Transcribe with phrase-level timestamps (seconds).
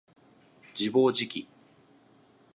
[0.75, 1.45] 自暴自棄